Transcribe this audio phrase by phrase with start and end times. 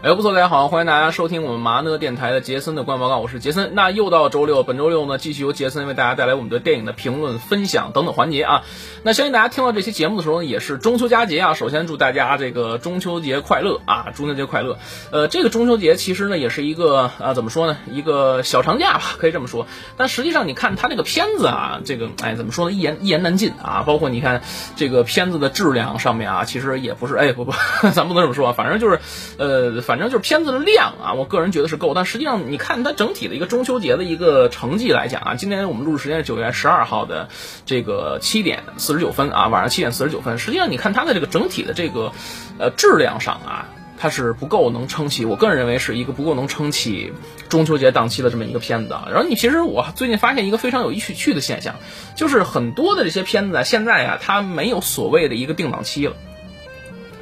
[0.00, 3.74] 哎，不错，大家好，欢迎大家收听我们麻呢电台的杰森的观报告，我是杰森。
[3.74, 8.62] 那又到周六，本周六呢，继续由杰森为大家带来我们的电影的评论、分享等等环节啊。
[9.02, 11.54] 那相信大家听到这期节目的时候呢，也是中秋佳节啊。
[11.54, 14.78] 首先祝大家这个中秋节快乐啊，中秋节快乐。
[15.10, 19.66] 呃，这个中秋节其实呢，也是一个啊，怎么说呢，一个小长假吧，可以这么说。
[19.96, 23.82] 但实际上，你看它这个片子啊，这个哎，怎么说呢，一言一言难尽啊。
[23.84, 24.42] 包括你看
[24.76, 27.52] 这个片子的质量上面啊，其实也不是，哎，不不，
[27.90, 29.00] 咱不能这么说，反正就是
[29.38, 29.87] 呃。
[29.88, 37.30] 反正就是片子的量啊，我个人觉得是够，但实际上你看它整体的一个中秋节的一个成绩来讲啊，今天我们录制时间是九月十二号的
[37.64, 40.36] 这个七点四十九分啊，晚上七点四十九分。
[40.38, 42.12] 实际上你看它的这个整体的这个
[42.58, 47.14] 呃质量上啊，它是不够能撑起，我个人认为是一个不够能撑起
[47.48, 48.90] 中秋节档期的这么一个片子。
[48.90, 51.76] 然后你其实我最近发现一个非常有趣趣的现象，
[52.14, 56.14] 就是很多的这些片子现在啊，它没有所谓的一个定档期了。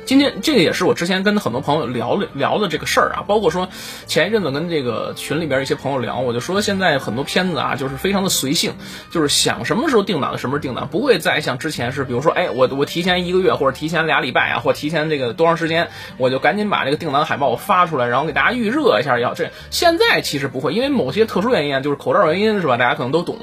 [0.06, 3.68] 今天这个也是我之前跟很多朋友聊聊的这个事儿啊，包括说
[4.06, 8.74] 前一阵子跟这个群里边一些朋友聊，我就说现在很多片子啊，就是非常的随性，
[9.10, 19.50] 就是想什么时候定档什么时候定档，不会再像之前是，比如说，哎，我我提前一个月或者提前俩礼拜啊，或提前这个多长时间，我就赶紧把这个定档海报发出来，然后给大家预热一下要这。
[19.72, 22.76] 现在其实不会，因为某些特殊原因，就是口罩原因是吧？
[22.76, 23.36] 大家可能都懂。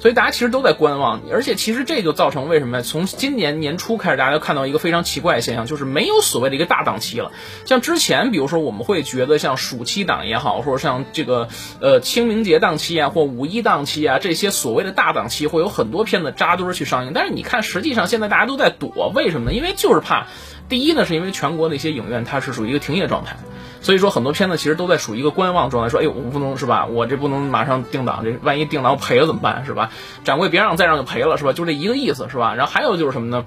[0.00, 2.82] 所以大家其实都在观望，而且其实这就造成为什么？
[2.82, 7.30] 从今年年初开始，大家就看到一个非常奇怪的现象，就是没有所谓的一个大档期了。
[7.64, 11.48] 像之前，比如说我们会觉得像暑期档也好，或者像这个
[11.80, 17.12] 呃清明节档期啊，或五一档期啊，这些所谓的大档期会有很多片子扎堆去上映。
[17.14, 19.56] 但是你看，实际上现在大家都在躲，为什么呢？
[19.56, 20.26] 因为就是怕，
[20.68, 23.36] 第一呢，是因为全国的一些影院它是属于一个停业状态。
[23.80, 29.90] 所以说很多片子其实都在属于一个观望状态，说哎呦我不能是吧，我这不能马上定档，这万一定档赔了怎么办是吧？
[30.24, 31.52] 掌柜别让再让就赔了是吧？
[31.52, 32.54] 就这一个意思是吧？
[32.54, 33.44] 然后还有就是什么呢？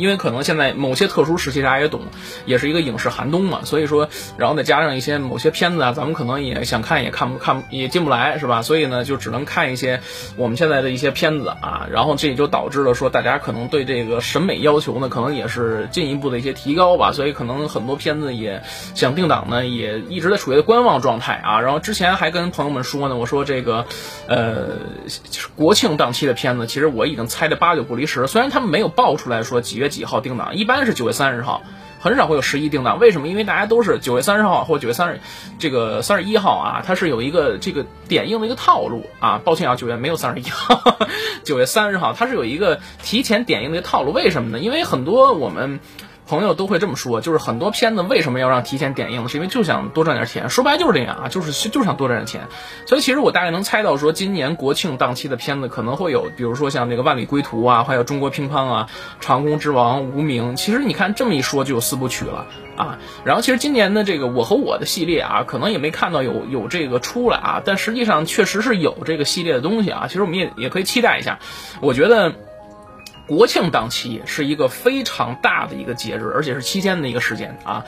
[0.00, 2.00] 因为可能现在某些特殊时期大家也懂，
[2.46, 8.62] 也是一个影视寒冬嘛，所以说，然后再加上一些某些片子啊，咱们可能也想看也看不看也进不来是吧？
[8.62, 10.00] 所以呢，就只能看一些
[10.36, 18.62] 我们现在的一些片子啊，然后这也就导致了说大家可能对这个审美要求呢，可能也是进一步的一些提高吧，所以可能很多片子也
[18.94, 21.60] 想定档呢，也一直在处于观望状态啊。
[21.60, 23.84] 然后之前还跟朋友们说呢，我说这个
[24.26, 24.78] 呃
[25.56, 29.89] 国庆档期的片子，其实我已经猜的八九不离十，虽然他们没有爆出来说几月。
[29.90, 30.54] 几号定档？
[30.54, 31.62] 一般是九月三十号，
[32.00, 32.98] 很少会有十一定档。
[32.98, 33.28] 为什么？
[33.28, 35.20] 因为大家都是九月三十号或九月三十，
[35.58, 39.40] 这个三十一号啊，它是有一个这个点映的一个套路啊。
[39.44, 40.96] 抱歉啊，九月没有三十一号，
[41.44, 44.12] 九月三十号它是有一个提前点映的一个套路。
[44.12, 44.58] 为什么呢？
[44.58, 45.80] 因为很多我们。
[46.30, 49.28] 朋友都会这么说，就是很多片子为什么要让提前点映呢？
[49.28, 52.42] 是因为就想多赚点钱，说白就是这样啊，就是就是想多赚点钱。
[52.86, 60.52] 所以其实我大概能猜到，说今年国庆档期的片子可能会有，比如说像那个《万里归途》啊，还有《中国乒乓》啊，《长空之王》《无名》。
[60.56, 63.00] 其实你看这么一说，就有四部曲了啊。
[63.24, 70.06] 然后其实今年的这个《我和我的》系列啊，可能也没看到有有这个出来啊，但实际上确实是有这个系列的东西啊。
[70.06, 71.40] 其实我们也也可以期待一下，
[71.80, 72.32] 我觉得。
[73.30, 77.84] 国庆档期是一个非常大的一个节日，而且是七天的一个时间啊。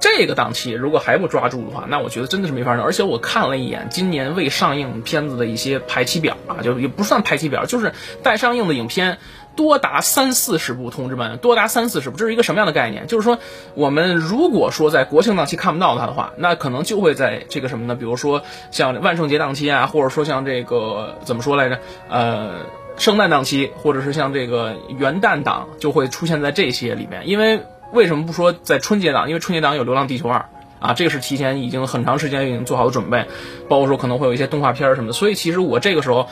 [0.00, 2.82] 这个档期如果还不抓住的话，那我觉得真的是没法弄。
[2.82, 7.92] 而且我看了一眼今年未上映片子的一些排期表啊，就也不算排期表，就是
[8.22, 9.18] 待上映的影片
[9.54, 10.88] 多达三四十部。
[10.88, 13.06] 同志们，多达三四十部，这是一个什么样的概念？
[13.06, 13.38] 就是说，
[13.74, 17.94] 我们如果说在国庆档期看不到它的话，那可能就会在这个什么呢？
[17.96, 21.80] 比如说像万圣节档期啊，或者说像这个怎么说来着？
[22.08, 22.54] 呃。
[22.96, 27.28] 圣诞档期，或者是像这个元旦档，就会出现在这些里面。
[27.28, 27.60] 因为
[27.92, 29.28] 为什么不说在春节档？
[29.28, 30.38] 因为春节档有《流浪地球二》
[30.86, 33.26] 啊，这个是提前已经很长时间已经做好的准备，
[33.68, 35.12] 包括说可能会有一些动画片什么的。
[35.12, 36.28] 所以其实我这个时候。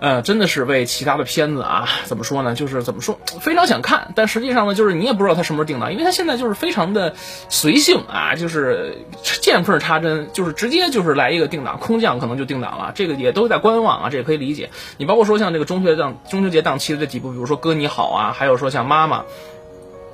[0.00, 2.54] 呃，真的是为其他的片子啊，怎么说呢？
[2.54, 7.14] 就是怎么说，非常想看，但实际上呢，就是你也不知道他什么时候定档，因为他现在就是非常的
[7.48, 8.98] 随性啊，就是
[9.42, 14.70] 见缝插针，就是直接就是来一个定档，空降可能就定档了，这个也都在观望啊，这也可以理解。
[14.96, 19.20] 你包括说像这个中秋档中秋节档期的这几部，比如说《哥你好》啊，还有说像《妈妈》。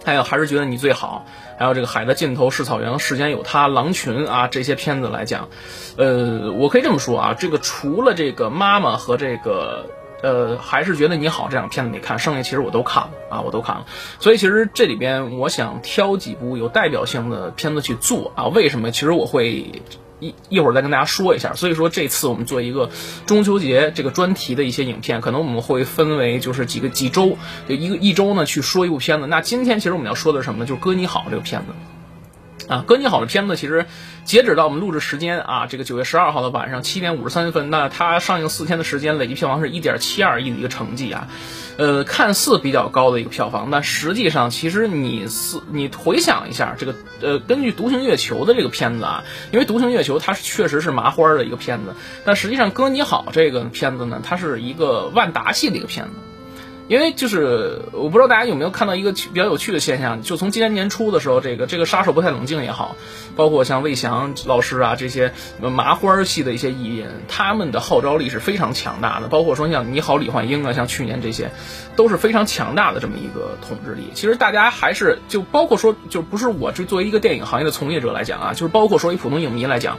[0.06, 1.26] 还有还是觉得你最好，
[1.58, 5.48] 还有这个海的尽头是草原，世间有他，狼群啊这些片子来讲，
[5.96, 9.90] 呃，我可以这么说啊，这个除了这个妈妈和这个
[10.22, 13.86] 呃，还是觉得你好这两片子没看，剩下其实我都看了啊，我都看了。
[14.20, 18.92] 所以其实这里边我想挑几部有代表性的片子去做啊，为什么？
[18.92, 19.82] 其实我会。
[20.20, 22.90] 一一会儿再跟大家说一下，所以说这次我们做一个
[23.26, 27.36] 中秋节这个专题的一些影片，可能我们会分为就是几个几周，
[27.68, 29.26] 就一个一周呢去说一部片子。
[29.26, 30.66] 那今天其实我们要说的是什么呢？
[30.66, 31.95] 就是《哥你好》这个片子。
[32.68, 33.86] 啊，歌你好的片子其实
[34.24, 41.28] 截止到我们录制时间啊，这个九月十二号的晚上七点五十三分，那它上映四天的时间，累计票房是一点七二亿的一个成绩啊，
[41.76, 49.22] 呃，看似比较高的一个票房，但实际上其实你是你回想一下这个呃，根据《独行月球》的这个片子啊，
[49.52, 56.10] 因为《独行月球》它是确实是麻花的一个片子，但实际上歌你好这个片子呢，它是一个万达系的一个片子。
[56.88, 62.96] 因为就是我不知道大家有没有看到一个比较有趣的现象，就从今年年初的时候，这个这个杀手不太冷静也好，
[63.34, 69.26] 包括像魏翔老师啊这些麻花系的一些艺人，他们的号召力是非常强大的。
[69.26, 71.50] 包括说像你好李焕英啊，像去年这些，
[71.96, 74.10] 都是非常强大的这么一个统治力。
[74.14, 79.98] 其实大家还是就包括说，就不是我这作为一个电影行业的从业者来讲啊，就是包括说一普通影迷来讲。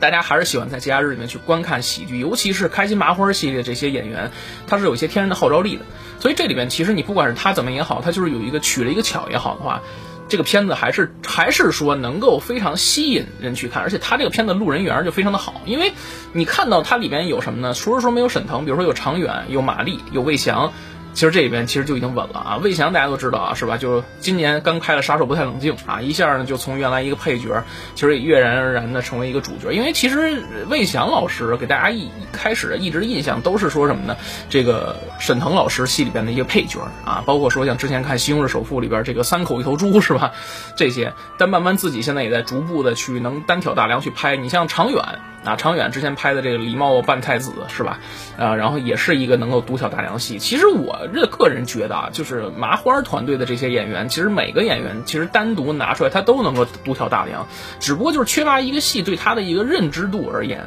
[0.00, 4.30] 大家还是喜欢在节假日里面去观看喜剧，尤其是开心麻花系列这些演员，
[4.66, 5.82] 他是有一些天然的号召力的。
[6.20, 9.80] 所以这里面其实你不管是他怎么也好，他就是有一个取了一个巧也好的话，
[10.28, 13.82] 这个片子还是还是说能够非常吸引人去看。
[13.82, 15.92] 而且他这个片子路人缘就非常的好，因为
[16.32, 17.74] 你看到它里边有什么呢？
[17.74, 20.72] 除了说没有沈腾，比如说有常远、有马丽、有魏翔。
[21.14, 23.78] 其实这里边其实就已经稳了啊，魏翔大家都知道啊，是吧？
[23.78, 27.62] 就今年刚开了《杀手不太冷静》啊，一下呢就从原来一个配角，
[27.94, 29.72] 其实也跃然而然的成为一个主角。
[29.72, 34.16] 因为其实魏翔老师给大家一开始一直印象都是说什么呢？
[34.50, 40.32] 这个沈腾老师戏里边的一个配角啊，包括说像之前看《西红柿首富》里边这个三口一头猪是吧？
[40.76, 44.36] 这些，但慢慢自己现在也在逐步的去能单挑大梁去拍。
[44.36, 45.00] 你像常远。
[45.44, 48.00] 啊，常远之前拍的这个《狸猫扮太子》是吧？
[48.38, 50.38] 啊，然后也是一个能够独挑大梁戏。
[50.38, 57.46] 其实我这个人觉得啊，就是麻花团队的这些演员，其实每个演员其实单独拿出来，他都能够独挑大梁，
[57.78, 60.66] 只不过就是缺乏一个戏对他的一个认知度而言。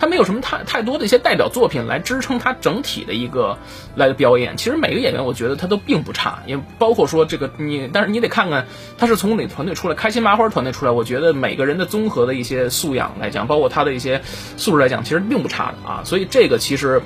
[0.00, 3.58] 他没有什么太太多的一些代表作品来支撑他整体的一个
[3.94, 4.56] 来表演。
[4.56, 8.66] 其实每个演员，我觉得他都并不差，也包括说这个你，但是你得看看
[8.96, 10.90] 他是从哪团队出来，开心麻花团队出来。
[10.90, 14.22] 我觉得每个人的综合的一些素养来讲，包括他的一些
[14.56, 16.00] 素质来讲，其实并不差的啊。
[16.04, 17.02] 所以这个其实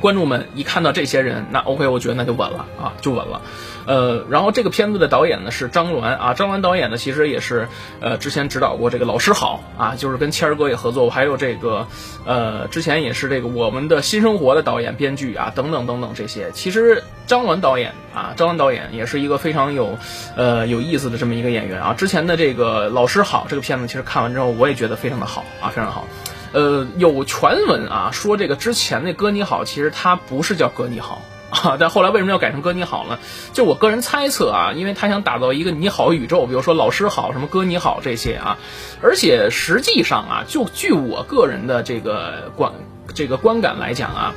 [0.00, 3.40] 观众们一看到这些人，那 OK，我觉得那就稳了啊，就稳了。
[3.86, 7.68] 呃，然后这个片子的导演呢是张鸾啊，张鸾导演呢其实也是
[8.00, 11.86] 呃之前指导过这个《老师好》啊，就是跟谦儿哥也合作，还有这个
[12.24, 16.50] 呃之前也是这个我们的新生活的导演、编剧啊等等等等这些。
[16.52, 19.98] 其实张鸾导演啊，张鸾导演也是一个非常有
[20.36, 21.94] 呃有意思的这么一个演员啊。
[21.94, 26.06] 之前的这个《老师好》这个片子，其实看完之后我也觉得非常的好啊，非常好。
[26.52, 31.22] 呃，有传闻啊说这个之前那《哥你好》其实它不是叫《哥你好》。
[31.62, 33.18] 啊，但后来为什么要改成哥你好呢？
[33.52, 38.58] 就我个人猜测啊，因为他想打造一个你好宇宙，比如说老师好，什么哥你好这些啊，
[39.02, 42.72] 而且实际上啊，就据我个人的这个观
[43.14, 44.34] 这个观感来讲啊，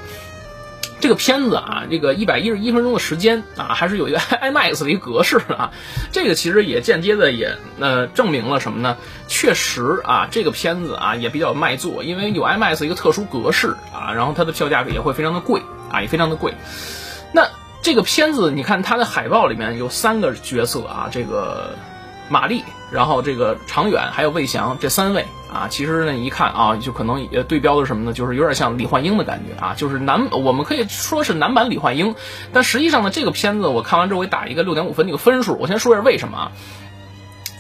[1.00, 5.72] 这个片子啊，这个一百一十一分钟的时间啊，还是有一个 IMAX 的一个格式啊，
[6.12, 8.98] 这个其实也间接的也呃证明了什么呢？
[9.28, 15.62] 确实啊，这个片子啊也比较卖座，因为有 IMAX 一个特殊格式啊，然后它的票价也会非常的贵
[15.92, 16.54] 啊，也非常的贵。
[17.34, 17.50] 那
[17.82, 21.76] 这个片子，你看它的海报里面有三个角色啊，这个
[22.30, 28.14] 马丽，然后这个常远，还有魏翔这三位啊，其实呢一看啊，就可能也对标的什么呢？
[28.14, 32.16] 就是有点像李焕英的感觉啊，就是男，我们可以说是男版李焕英，
[32.54, 35.58] 但实际上呢，这个片子我看完之后，我打一个六点五分那个分数。
[35.60, 36.52] 我先说一下为什么啊。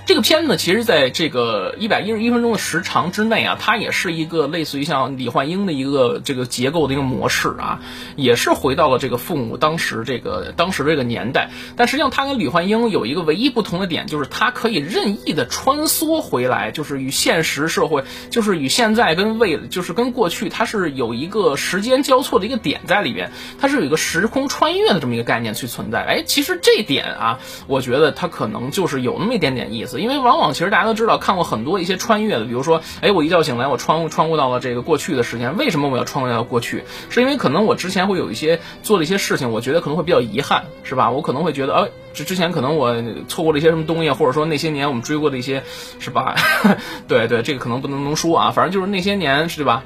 [0.06, 7.80] 这个片子其实，在这个一百一十一分钟的时长之内啊，它也是一个类似于像李焕英的一个这个结构的一个模式啊，
[8.18, 11.52] 也是回到了这个父母当时这个当时这个年代。
[11.78, 26.04] 但实际上，它跟李焕英有一个唯一不同的点，就是它可以任意的穿梭回来，就是与现实社会，就是与现在跟未，就是跟过去，它是有一个时间交错的一个点在里边，它是有一个时空穿越的这么一个概念去存在。
[26.04, 29.93] 哎，其实这点啊，我觉得它可能就是有那么一点点意思。
[30.00, 35.58] 因为往往其实大家都知道看过很多一些穿越的，比如说，哎，我一觉醒来，我穿穿过到了这个过去的时间。
[35.58, 36.84] 为什么我要穿越到过去？
[37.10, 41.10] 是因为可能我之前会有一些做了一些事情，我觉得可能会比较遗憾，是吧？
[41.12, 42.96] 我可能会觉得，哎，这之前可能我
[43.28, 45.64] 错过了一些什么东西，或者说那些年我们追过的一些，
[46.00, 46.36] 是吧？
[47.08, 49.84] 对对，这个可能不能能说啊，反正就是那些年，是吧？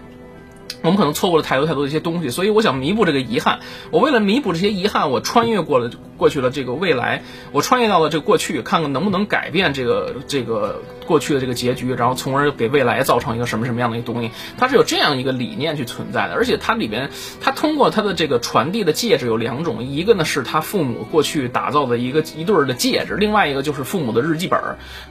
[0.83, 3.59] 我们可能错过了太多太多的一些东西，所以我想弥补这个遗憾。
[3.89, 10.81] 我为了弥补这些遗憾，我穿越过了过去了这个未来，我穿越到了这过去，看看能不能改变这个这个。
[11.07, 17.09] 过去的这个结局，然后从而给未来造成一个什么什么样的一个东西，它是有这样一个理念去存在的，而且它里边，
[17.39, 24.59] 它通过它的这个传递的戒指有两种，一个呢是他父母过去打造的一个一对儿的戒指，另外一个就是父母的日记本，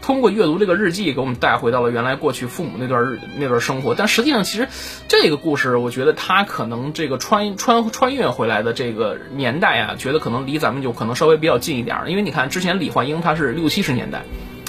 [0.02, 3.94] 通过阅读这个日记，给我们带回到了原来过去父母那段日那段生活。
[3.94, 4.68] 但实际上，其实
[5.08, 14.24] 这个故事，我觉得它可能这个穿穿穿越回来的这个年代啊，觉得可能离咱们就可能稍微比较近一点儿，因为你看之前李焕英他是六七十年代。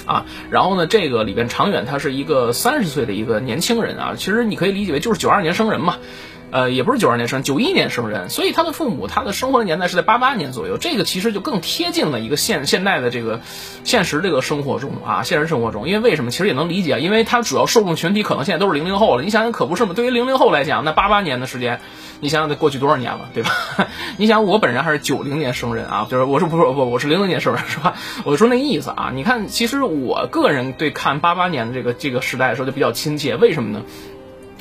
[0.06, 0.28] 啊。
[0.52, 5.98] 然后呢，这个里边长远他是一个三十岁的一个年轻人啊，其实你可以理解为就是九二年生人嘛。
[6.50, 13.42] 呃，也不是九二年生，九一年生人，所以他的父母他的生活的年代是在八八年左右，这个其实就更贴近了一个现现代的这个
[13.84, 16.32] 现实这个生活中啊，现实生活中，因为为什么？
[16.32, 19.92] 其实也能理解，因为他主要受众群体可能现在都是零零后了，你想想可不是吗？
[19.94, 21.82] 对于零零后来讲，那八八年的时间，
[22.20, 23.52] 你想想得过去多少年了，对吧？
[24.18, 27.94] 你想我本人还是九零年生人啊，就是我是不是不我是零零年生人是吧？
[28.26, 33.84] 我说那意思啊，你看，其实我个人对看八八年的这个这个时代的时候就比较亲切，为什么呢？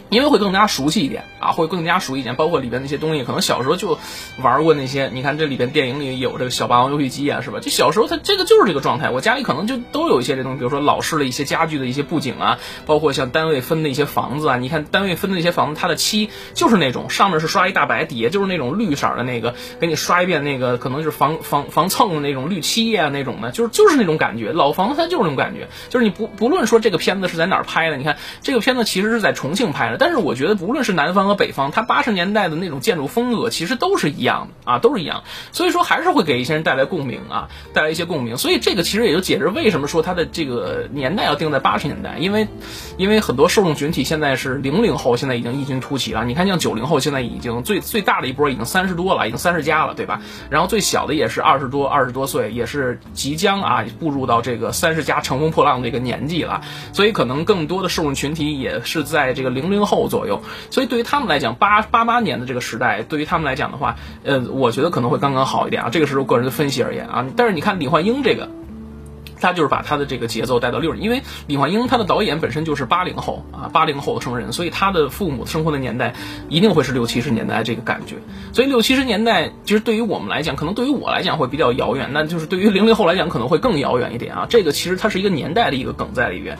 [0.09, 3.99] 因为会更加熟悉一点啊，会更加熟悉一点，包括里边那些东西，可能小时候就
[4.41, 5.11] 玩过那些。
[5.13, 7.59] 你看这里边电影里有这个小霸王游戏机啊，是吧？
[7.61, 9.11] 就小时候它这个就是这个状态。
[9.11, 14.57] 我家里可能就都有一些这东西，比如说老式的一些家具的一些布景啊，包括像单位分的一些房子啊。
[14.57, 24.53] 你看单位分的那些房子，它的漆就是那种上面是刷一大白，底下就是那种绿色的那个，给你刷一遍那个可能就是防防防蹭的那种绿漆啊那种的，就是就是那种感觉。
[24.53, 29.96] 老房子它就是那种感觉，就是你不不论说这个片子是在哪儿拍的，你看这个片子其实是在重庆拍的。
[29.99, 35.25] 但是我觉得，不论是南方和北方，它八十年代的那种建筑风格，其实都是一样的啊，都是一样。
[35.53, 38.37] 所以说，还是会给一些人带来共鸣啊，带来一些共鸣。
[38.37, 42.49] 所以这个其实也就解释为什么说它的这个年代要定在八十年代，因为
[42.97, 46.25] 因为很多受众群体现在是零零后，现在已经异军突起了。
[46.25, 50.21] 你看，像九零后现在已经最最大的一波已经三十多了，已经三十加了，对吧？
[50.51, 56.63] 然后最小的也是二十多二十多岁，也是即将啊步入到这个三十加乘风破浪的一个年纪了。
[56.93, 60.43] 所以可能更多的受众群体也是在这个零零后左右。
[60.71, 65.89] 所以对于他们来讲，八八八年的这个时代，对于他们来讲的话，呃，我觉得可能会刚刚好一点啊。
[65.91, 67.25] 这个是我个人的分析而言啊。
[67.37, 68.51] 但是你看李焕英这个。
[69.39, 76.15] 他就是把他的这个节奏带到六十，因为李焕英他的导演本身就是八零后啊，八零后的生人，所以他的父母生活的年代
[76.49, 78.17] 一定会是六七十年代这个感觉。
[78.55, 84.47] 所以六七十年代其实对于我们来讲，可能对于我来讲会比较遥远，那就是对于零零后来讲可能会更遥远一点啊。
[84.49, 86.57] 这个其实它是一个年代的一个梗在里边，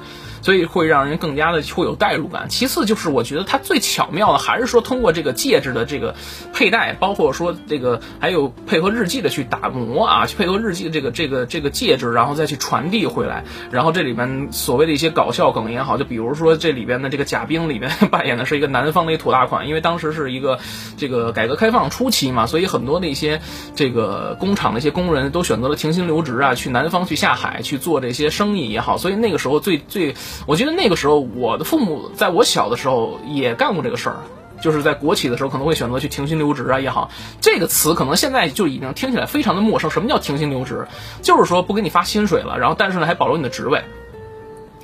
[0.47, 2.49] 所以会让人更加的会有代入感。
[2.49, 6.15] 其次就是我觉得它最巧妙的还是说通过这个戒指的这个
[6.53, 12.57] 佩戴，包括说这个还有配合日记的去打磨啊，去配合日记的这个这个这个戒指，然后再去。
[12.67, 20.59] 传递回来，然后这里面所谓的一些搞笑梗也好，就比如说这里边的这个贾冰里面扮演的是一个南方的一土大款，因为当时是一个
[20.97, 23.41] 这个改革开放初期嘛，所以很多的一些
[23.77, 30.15] 这个工厂的一些工人都选择了停薪留职啊，去南方去下海去做这些生意也好，所以那个时候最最，
[30.47, 34.17] 我记得那个时候我的父母在我小的时候也干过这个事儿。
[34.59, 37.11] 就是在国企的时候可能会选择去停薪留职啊也好，
[37.43, 39.91] 这个词可能现在就已经听起来非常的陌生。
[39.91, 40.89] 什么叫停薪留职？
[41.21, 43.85] 就是说不给你发薪水了，然后但是呢还保留你的职位。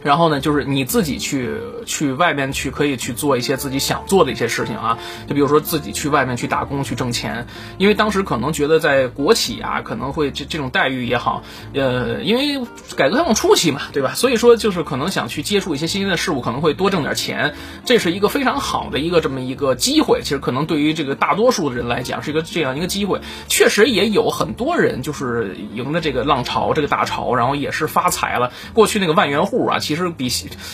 [0.03, 4.99] 然后呢，就是你自己去去外面去，可以去做一些自己想做的一些事情啊。
[5.29, 7.47] 就比如说自己去外面去打工去挣钱，
[7.79, 11.43] 因为当时可能觉得在国企啊，可能会这这种待遇也好，
[11.75, 12.67] 呃，因为
[12.97, 14.15] 改革开放初期嘛，对吧？
[14.15, 17.55] 所以说就是可能想去接触一些新鲜的事物，可能会多挣点钱，
[17.85, 20.21] 这是一个非常好的一个这么一个机会。
[20.23, 23.21] 其实可能对于这个大多数的人来讲，是一个这样一个机会。
[23.49, 28.53] 确实也有很多人就是迎着这个浪潮，这个大潮，然后也是发财了。
[28.73, 30.33] 过去那个万元户啊，其其实比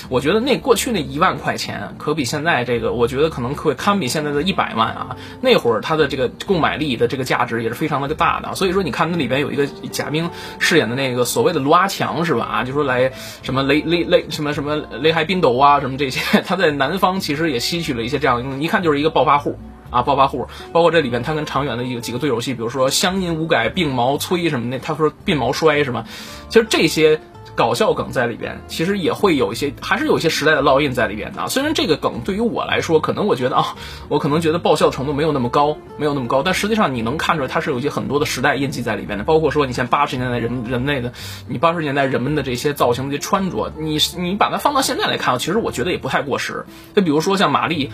[0.09, 5.17] 我觉得那过去那一万块钱，可比现在这个，我觉得可能会堪比现在的一百万啊。
[5.41, 8.55] 那会儿它的这个购买力的这个价值也是非常的大的。
[8.55, 12.45] 所以说，你看那里边有一个贾冰饰演的那个所谓的罗阿强是吧？
[12.45, 13.11] 啊，就说来
[13.43, 19.59] 什么雷雷雷什么什么雷海冰斗啊，什么这些，他在南方其实也吸取了一些这样，一看就是一个暴发户
[19.91, 20.47] 啊，暴发户。
[20.73, 26.05] 包括这里边他跟常远的一个几个对手戏，比如说乡音无改鬓毛衰什么的，他说鬓毛衰是吗？
[26.49, 27.21] 其实这些。
[27.59, 31.49] 搞笑梗在里边，其实也会有一些，还是有一些时代的烙印在里边的。
[31.49, 33.75] 虽然这个梗对于我来说，可能我觉得啊，
[34.09, 39.25] 我可能觉得爆笑程度没有那么高，没有那么高，但实际上你能看出来，它是有一些很多的时代印记在里边的。
[39.25, 41.13] 包括说，你像八十年代人人类的，
[41.49, 46.65] 你八十年代人们的这些造型、这些穿着，你你把它放到现在来看，其实我觉得也不太过时。
[46.95, 47.91] 就比如说像玛丽，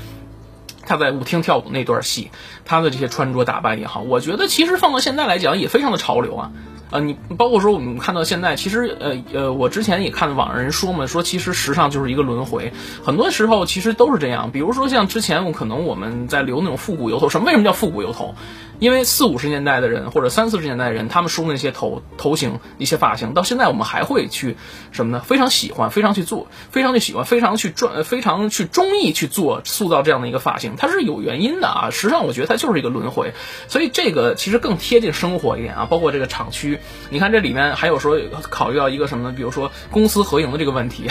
[0.85, 2.31] 她在舞厅跳舞那段戏，
[2.67, 6.53] 她的这些穿着打扮也好，我觉得其实放到现在来讲也非常的潮流啊。
[6.91, 12.73] 呃，你包括说我们看到现在，其实呃呃，我之前也看网上人说嘛，说其实时尚就是一个轮回，
[13.03, 14.51] 很多时候其实都是这样。
[14.53, 18.35] 比如说像之前我可能我们在留那种复古油头，什么为什么叫复古油头？
[18.79, 24.57] 因为四五十年代的人或者三四十年代的人，他们梳那些头头型一些发型，到现在我们还会去
[24.91, 25.23] 什么呢？
[25.25, 31.91] 非常喜欢，非常去做，非常去喜欢，非常去专，非常去中意去做塑造这样的一个发型，它是有原因的啊。
[31.91, 33.33] 时尚我觉得它就是一个轮回，
[33.69, 35.87] 所以这个其实更贴近生活一点啊。
[35.89, 36.79] 包括这个厂区。
[37.11, 38.19] 你看这里面还有说
[38.51, 39.35] 考虑到一个什么呢？
[39.37, 41.07] 比如说公私合营的这个问题，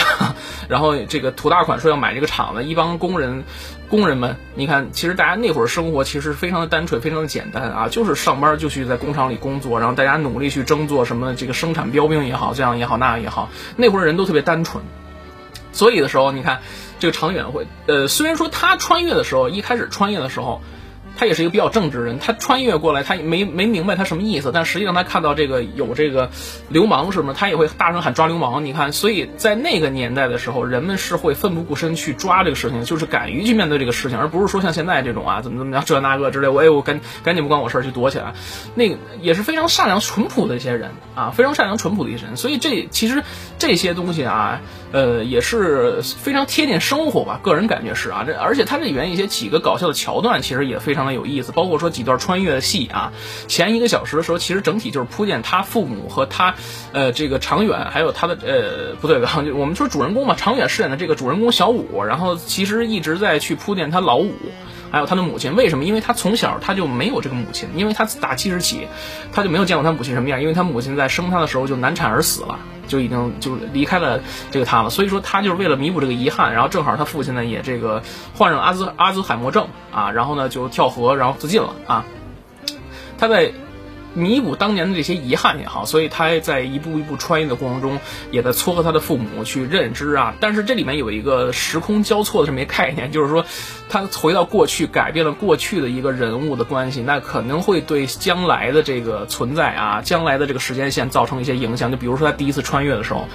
[0.68, 3.44] 然后这个土大款说要买这个厂子，一帮工人，
[3.90, 14.84] 工人们，你看其实大家那会儿生活其实非常的单纯，非常的简单啊，就是上班就去在工厂里工作，然后大家努力去争做什么这个生产标兵也好，这样也好那样也好，那会儿人都特别单纯，
[15.72, 16.62] 所以的时候你看
[17.00, 20.62] 这个常远会，呃，虽然说他穿越的时候一开始穿越的时候。
[21.16, 26.32] 他也是一个比较正直的人，他穿越过来，他没没明白他什么意思，但实际上他看到这个有这个
[26.70, 28.66] 流氓什么，他也会大声喊抓流氓。
[28.66, 38.34] 你看，所以在那个年代的时候，人们是会奋不顾身去抓这个事情，就是敢于去面对这个事情，而不是说像现在这种啊怎么怎么样这那个之类，我哎我赶赶紧不关我事儿去躲起来。
[38.74, 42.38] 那个也是非常善良淳朴的一些人啊，非常善良淳朴的一些人。
[42.38, 43.24] 所以这其实
[43.60, 48.24] 这些东西啊，呃也是非常贴近生活吧，个人感觉是啊。
[48.26, 51.03] 这而且他这里面一些几个搞笑的桥段，其实也非常。
[51.12, 53.12] 有意思，包括说几段穿越的戏啊，
[53.48, 56.56] 前一个小时的时候，其实整体就是铺垫他父母和他，
[56.94, 59.20] 呃，这个长远，还有他的呃，不对，
[59.52, 64.34] 我们说主人公嘛，长远饰演的这个主人公小五，然后其实一直在去铺垫他老五，
[64.94, 65.84] 还有他的母亲，为什么？
[65.84, 68.88] 因为他从小他就没有这个母亲，因为他打记事起，
[69.32, 72.60] 他就没有见过他母亲什么样，因为他母亲在生他的时候就难产而死了。
[72.88, 74.22] 就已经就离开了
[74.52, 78.04] 这个他了，所以说他就是为了弥补这个遗憾，然后正好他父亲呢也这个
[78.36, 82.06] 患上阿兹阿兹海默症啊，然后呢就跳河然后自尽了啊，
[83.18, 83.52] 他在。
[84.14, 88.00] 弥补当年的这些遗憾也好，所以他在一步一步穿越的过程中，
[88.32, 90.36] 也在撮合他的父母去认知啊。
[90.40, 93.46] 但是这里面有一个时空交错的这么一个概念，就是说，
[93.90, 101.90] 他回到过去，改变了过去的一个人物的关系，那可能会对将来的这个存在啊，将来的这个时间线造成一些影响。
[101.92, 103.28] 就比如说他第一次穿越的时候，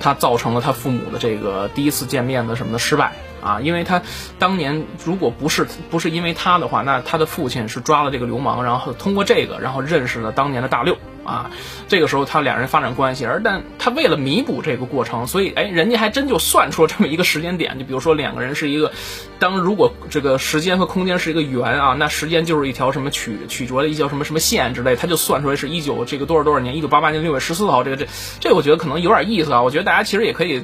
[0.00, 3.12] 他造成了他父母的这个第一次见面的什么的失败。
[3.44, 4.02] 啊，因为他
[4.38, 10.96] 当年如果不是不是因为他的话，那他的父亲是抓了这个流氓，然后通过这个，然后认识了当年的大六。
[11.24, 11.50] 啊，
[11.88, 18.92] 这个时候他两人发展关系，而但他为了弥补这个过程，所以哎，人家还真就算出了这么一个时间点，就比如说两个人是一个，
[19.38, 28.06] 当如果这个时间和空间是一个圆啊，那时间就是一条什么曲曲折的一条什么什么线之类，他就算出来是一九这个多少多少年，一九八八年六月十四号，这个这
[28.40, 30.62] 这我觉得可能有点意思啊，我觉得大家其实也可以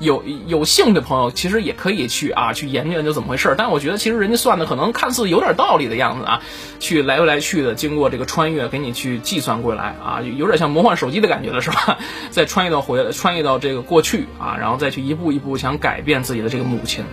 [0.00, 6.42] 有有兴趣的朋友，其实也可以去啊去研究研究怎么回事，但我觉得其实人家算的可能看似有点道理的样子啊，
[6.78, 9.95] 去来回来去的经过这个穿越给你去计算过来。
[10.02, 11.98] 啊，有点像魔幻手机的感觉了，是吧？
[12.30, 17.04] 再穿越到回，穿越到这个过去啊，然后再去一步一步想改变自己的这个母亲。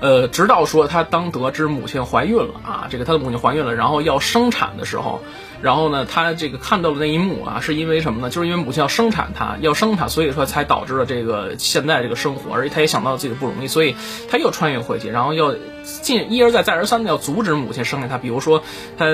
[0.00, 5.20] 呃，直到说他当得知母亲怀孕了啊，这个他的母亲怀孕了，然后要生产的时候，
[5.60, 8.30] 然后呢，他这个看到了那一幕啊，是因为什么呢？
[8.30, 13.96] 就是因为母亲要生产他，要生产，所以说才导致了这个现在这个生活，而且他也想到自己的不容易，所以
[14.30, 18.62] 他又穿越回去，然后要进一而再再而三的要阻止母亲生下他，比如说
[18.96, 19.04] 他。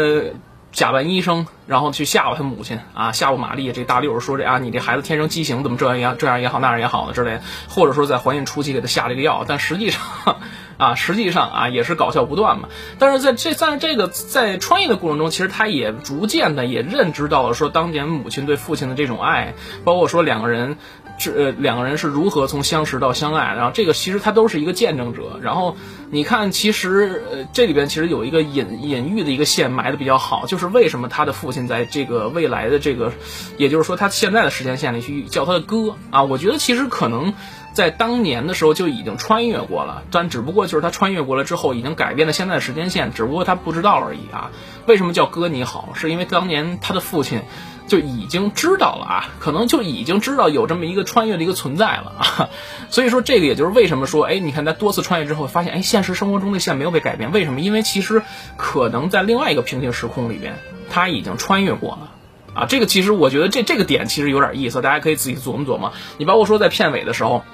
[0.74, 10.02] 假扮医生，然后去吓唬他母亲啊，吓唬玛丽这大六说这啊，你这孩子天生畸形，怎么这样也这样也好，那样也好的之类的，或者说在怀孕初期给他下这个药，但实际上
[10.76, 12.68] 啊，实际上啊也是搞笑不断嘛。
[12.98, 20.76] 但是在这在这个在穿越的过程中，其实他也逐渐的也认知到了说当年母亲对父亲的这种爱，包括说两个人。
[21.18, 25.38] 这两个人是如何从相识到相爱，然后这个其实他都是一个见证者。
[25.42, 25.77] 然后
[26.11, 33.12] 你看，其实呃这里边其实有一个隐隐喻的一个线埋的比较好，就是为什么他的父亲在这个未来的这个，
[33.57, 36.22] 也就是说他现在的时间线里去叫他的哥啊。
[36.24, 37.33] 我觉得其实可能
[37.74, 44.50] 在当年的时候就已经穿越过了，但只不过就是他穿越过了之后已经改变了现在的时间线，只不过他不知道而已啊。
[44.87, 45.90] 为什么叫哥你好？
[45.94, 47.42] 是因为当年他的父亲。
[47.87, 52.48] 就已经知道了啊，可能就已经知道有这么一个穿越的一个存在了啊，
[52.88, 57.60] 所以说这个也就是为什么说，哎，你看他多次穿越之后发现，哎，现实生活中的线没有被改变，为什么？
[57.60, 58.22] 因为其实
[58.56, 60.54] 可能在另外一个平行时空里边，
[60.88, 62.10] 他已经穿越过了
[62.54, 62.64] 啊。
[62.64, 65.92] 这个其实我觉得这这个点其实有点意思，大家可以自己琢磨琢磨。
[66.16, 67.44] 你包括说在片尾的时候。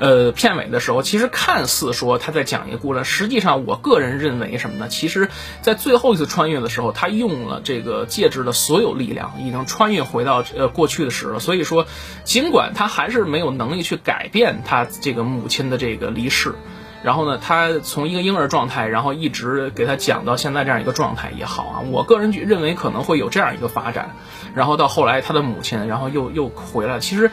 [0.00, 4.88] 呃，片尾的时候，其实看似说他在讲一个故事，实际上我个人认为什么呢？
[4.88, 5.28] 其实，
[5.62, 11.38] 在最后一次穿越的时候，他用了这个戒指的所有力量，已经穿越回到呃过去的时了。
[11.38, 11.86] 所以说，
[12.24, 16.56] 尽管他还是没有能力去改变他这个母亲的这个离世，
[17.04, 24.16] 然后呢，他从一个婴儿状态，然后一直给他讲到现在这样一个状态也好啊，我个人认为可能会有这样一个发展，
[24.56, 27.30] 然后到后来他的母亲，然后又又回来，其实。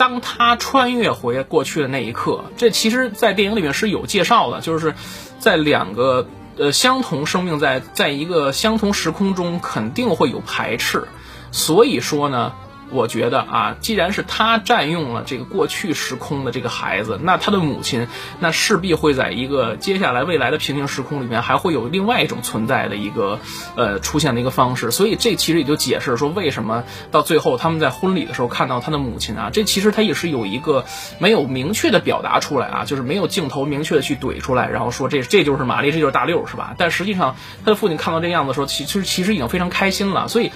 [0.00, 4.94] 当他穿越回过去的那一刻，这其实，在电影里面是有介绍的，就是
[5.38, 11.06] 在两个呃相同生命在在一个相同时空中，肯定会有排斥，
[11.52, 12.54] 所以说呢，
[12.92, 18.08] 我觉得啊，既然是他占用了这个过去时空的这个孩子，那他的母亲
[18.40, 23.38] 那势必会在一个接下来未来的平行时空里面，还会有另外一种存在的一个
[23.76, 24.90] 呃出现的一个方式。
[24.90, 30.84] 所以这其实也就解释说，为什么到最后他们在婚礼的时候看到他的母亲啊，这其实他也是有一个
[31.18, 36.74] 没有明确的表达出来啊，就是没有镜头明确的去怼出来，然后说这这就是玛丽，这就是大六，是吧？
[36.76, 40.50] 但实际上他的父亲看到这样子的时候，其实其实已经非常开心了，所以。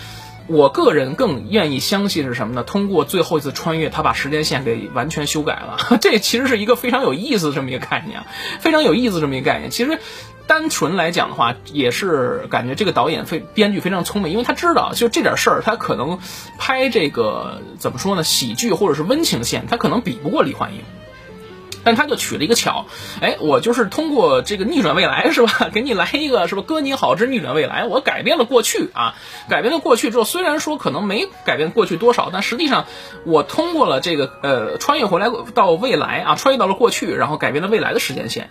[0.47, 2.63] 我个人更愿意相信是什么呢？
[2.63, 5.79] 通过最后一次穿越，他把时间线给完全修改了。
[6.03, 8.23] 这其实是一个非常有意思这么一个概念，
[8.61, 9.71] 非常有意思这么一个概念。
[9.71, 9.99] 其实，
[10.47, 16.19] 单纯来讲的话，也是感觉这个导演非编剧非常聪明，因为他知道就这点事儿，他可能
[16.59, 18.23] 拍这个怎么说呢？
[18.23, 20.81] 喜剧或者是温情线，他可能比不过李焕英。
[21.85, 22.87] 但他就取了一个巧，
[23.21, 25.69] 哎，我就是通过这个逆转未来是吧？
[25.73, 26.63] 给你来一个是吧？
[26.67, 29.15] 哥你好之逆转未来，我改变了过去啊，
[29.49, 32.87] 改变了过去之后，虽然说可能没改变过去多少，但实际上
[33.25, 38.51] 我通过了这个呃穿越回来到未来啊，穿越到了过去，然后改变了未来的时间线。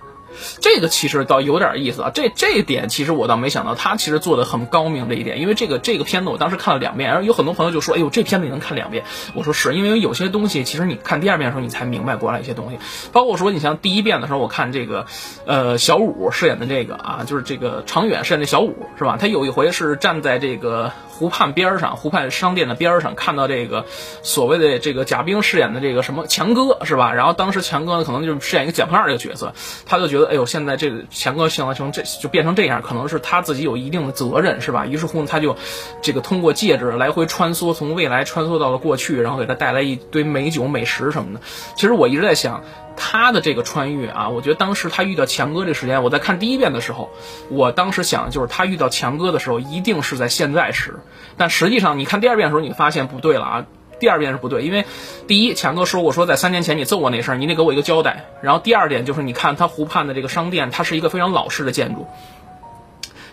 [0.62, 9.04] 这个其实倒有点意思啊，这这点其实我倒没想到，他其实做的很高明这一点，因为这个这个片子我当时看了两遍，然后有很多朋友就说，哎呦，这片子你能看两遍？
[9.34, 12.80] 我说是因为有些东西其实你看第二遍的时候你才明白过来一些东西，
[13.12, 15.06] 包括说你像第一遍的时候，我看这个，
[15.46, 19.18] 呃，小五饰演的这个啊，就是这个常远饰演的小五是吧？
[19.20, 20.92] 他有一回是站在这个。
[21.18, 23.86] 湖畔边上，湖畔商店的边上，看到这个
[24.24, 27.14] 所谓的这个贾冰饰演的这个什么强哥是吧？
[27.14, 29.54] 然后当时强哥呢，可能就是饰演一个捡破烂这个角色，
[29.86, 34.86] 他就觉得，哎呦，现在这个强哥现在成这就变成这样，可能是他自己有一定的责任是吧？
[34.86, 35.56] 于是乎呢，他就
[36.02, 41.42] 这个通过戒指来回穿梭，从未来穿梭到了过去，然后给他带来一堆美酒美食什么的。
[41.76, 42.64] 其实我一直在想。
[42.96, 47.10] 他的这个穿越啊，我觉得当时他遇到强哥这个时间，我在看第一遍的时候，
[47.50, 51.00] 我当时想的就是他遇到强哥的时候一定是在现在时，
[51.38, 53.66] 但实际上你看第二遍的时候，你发现不对了啊，
[54.00, 54.86] 第二遍是不对，因为
[55.28, 62.08] 第一强哥说过说在三年前你揍我那事儿，你得给我一个交代，然后第二点就是你看他湖畔的这个商店，它是一个非常老式的建筑。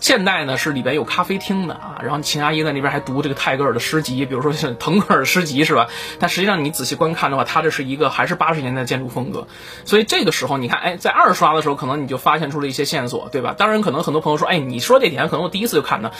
[0.00, 5.88] 现代呢是里边有咖啡厅的啊，然后秦阿姨在那边还读这个泰戈尔的诗集，比如说像腾格尔诗集是吧？
[6.18, 9.46] 但实际上你仔细观看的话，它这是一个还是八十年代建筑风格。
[9.84, 13.54] 所以这个时候你看，哎，在二刷的时候，可能你就发现出了一些线索，对吧？
[13.58, 16.12] 当然，可能很多朋友说，哎，你说这点可能我第一次就看的，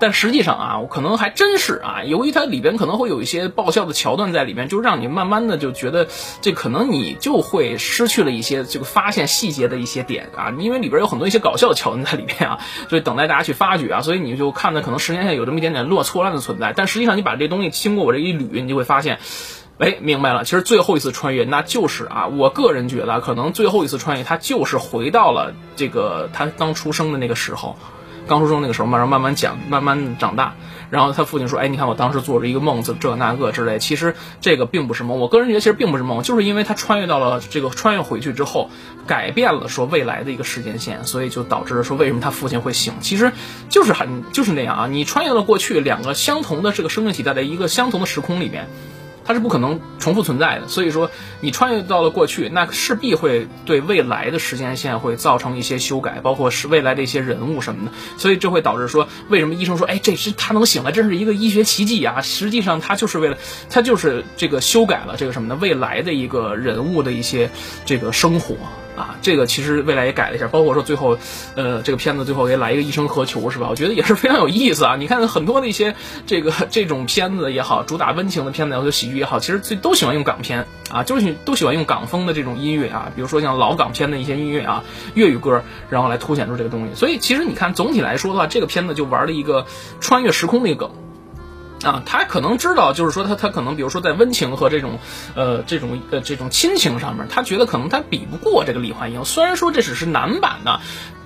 [0.00, 6.08] 但实际上啊，我可能还真是啊，由于它里边可能会有一些爆笑的桥段在里面，就让你慢慢的就觉得
[6.40, 13.27] 这可能你就会失去了一些这个发现细节的一些点啊，因为里边有很多一些搞笑的桥段在里面啊，所以等待。
[13.28, 19.20] 大家去发掘啊，所以你就看的可能时间线有这么一点点落错乱的存在，但实际上你把这东西经过我这一捋，你就会发现，
[19.78, 27.76] 哎，明白了，其实最后一次穿越那就是啊，我个人觉得可能最后一次穿越，它就是回到了这个他刚出生的那个时候。
[28.26, 30.54] 刚出生那个时候慢慢慢慢讲，慢慢长大，
[30.90, 33.78] 然后他父亲说：“哎，你看我当时做着一个梦，这这那个之类。
[33.78, 38.70] 其实这个并不是梦，我个人觉得其实并不是梦，就是因为他穿越到了这个穿越回去之后，
[39.06, 43.32] 改变了说未来的一个时间线，所以就导致说为什么他父亲会醒，其实
[43.68, 44.86] 就是很就是那样啊。
[44.86, 48.68] 你穿越了过去，两个相同的这个生命体在一个相同的时空里面。”
[49.28, 51.10] 它是不可能重复存在的，所以说
[51.42, 62.22] 你穿越到了过去，那势必会对未来的时间线会造成一些修改，包括是未来的一些人物什么的，所以这会导致说，为什么医生说，哎，这是他能醒来，这是一个医学奇迹啊？
[62.22, 63.36] 实际上他就是为了，
[63.68, 65.58] 他就是这个修改了这个什么呢？
[65.60, 67.50] 未来的一个人物的一些
[67.84, 68.56] 这个生活。
[68.98, 71.16] 啊，这个其实未来也改了一下，包括说最后，
[71.54, 73.68] 呃，这个片子最后也来一个一生何求，是吧？
[73.70, 74.96] 我觉得也是非常有意思啊。
[74.96, 75.94] 你看很多的一些
[76.26, 84.82] 这个这种片子也好，主打温情的片子或者喜剧也好，其实最都喜欢用港片啊，就是都喜欢用港风的这种音乐啊，比如说像老港片的一些音乐啊，
[85.14, 86.94] 粤语歌，然后来凸显出这个东西。
[86.94, 89.66] 所以其实你看总体来说的话，这个片子就玩了一个
[90.00, 90.90] 穿越时空的一个梗。
[91.84, 94.98] 啊，他可能知道，就是说他他可能，比如说在温情和这种，
[95.34, 99.24] 呃，这种呃这种亲情上面，他觉得可能他比不过这个李焕英。
[99.24, 100.80] 虽然说这只是男版的，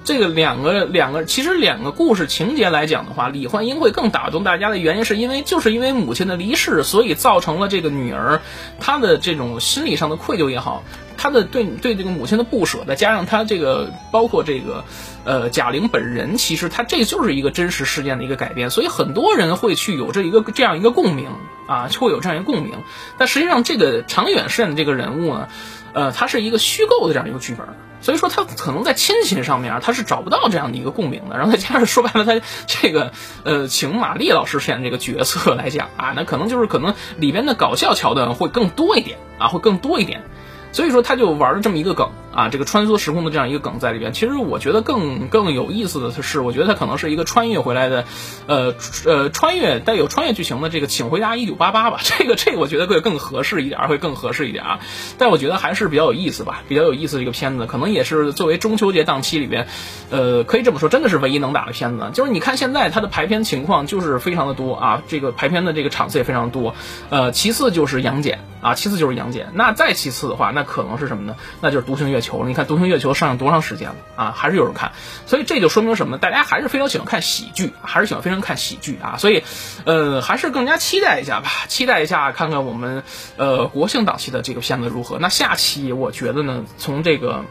[0.05, 8.43] 这个两个两个其实两个故事情节来讲的话，李焕英会更打动大家的原因，是因为就是因为母亲的离世，所以造成了这个女儿
[8.79, 10.83] 她的这种心理上的愧疚也好。
[11.17, 14.85] 她的对对这个母亲的不舍，再加上她这个包括这个，
[15.25, 21.29] 呃，贾玲本人，其实她这就是一个真实事件的一个改编，所以很多人会去有这一个这样一个共鸣
[21.67, 22.73] 啊，会有这样一个共鸣。
[23.19, 25.49] 但实际上，这个常远饰演的这个人物呢，
[25.93, 27.67] 呃，他是一个虚构的这样一个剧本，
[28.01, 31.37] 所以说他可能在亲情上面他是找不到这样的一个共鸣的。
[31.37, 33.13] 然后再加上说白了，他这个
[33.45, 40.25] 呃，请马丽老师饰演这个角色来讲啊，那可能就是可能里边的搞笑桥段会更多一点啊，会更多一点。
[40.73, 44.13] 所以说他就玩了这么一个梗啊，这个穿梭时空的这样一个梗在里边。
[44.13, 48.05] 其实我觉得更更有意思的是，我觉得它可能是一个穿越回来的，
[48.47, 52.01] 呃呃穿越带有穿越剧情的这个《请回答一九八八》吧。
[52.03, 54.81] 这个这个我觉得会更合适一点，会更合适一点啊。
[55.19, 59.67] 但我觉得还是比较有意思吧，比较有意思的一个片子，可能也是作为中秋节档期里边，
[60.11, 62.11] 呃，可以这么说，真的是唯一能打的片子。
[62.15, 66.75] 就是你看现在它的排片情况就是非常的多啊，这个排片的这个场次也非常多。
[67.11, 69.49] 呃，其次就是杨戬啊，其次就是杨戬。
[69.53, 71.37] 那再其次的话，那可能是什么呢？
[71.61, 72.49] 那就是独行月球了。
[72.49, 74.33] 你看独行月球上映多长时间了啊？
[74.37, 74.93] 还是有人看，
[75.27, 76.19] 所以这就说明什么呢？
[76.19, 79.17] 大家还是非常喜欢看喜剧，还是喜欢非常看喜剧啊。
[79.19, 79.43] 所以，
[79.85, 83.03] 呃，还是更加期待一下吧，期待一下看看我们
[83.37, 85.19] 呃国庆档期的这个片子如何。
[85.19, 87.45] 那下期我觉得呢，从这个。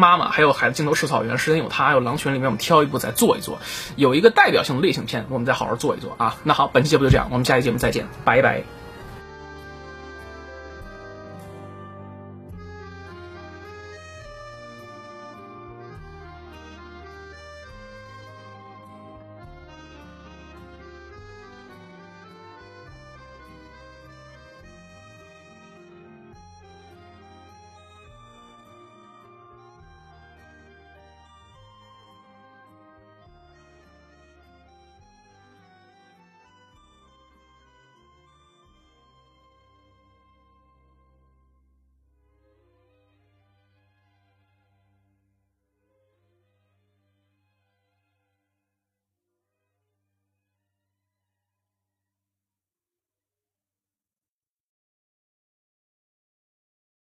[0.00, 3.58] 妈妈，还有孩子，镜头是草原，时间有他，还有狼群里面，我们挑一部再做一做，
[3.96, 6.36] 有一个代表性的类型片，我们再好好做一做啊。
[6.44, 8.77] 那好，本期节目就这样，我们下期节目再见，拜拜。